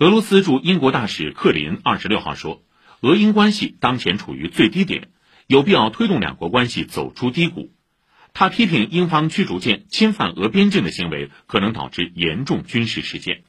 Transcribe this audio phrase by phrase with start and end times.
[0.00, 2.62] 俄罗斯驻英国大使克林二十六号说
[3.00, 5.08] 俄英关系当前处于最低点
[5.48, 7.72] 有必要推动两国关系走出低谷。
[8.32, 13.42] 他批评英方驱逐舰侵犯俄边境的行为可能导致严重军事事件。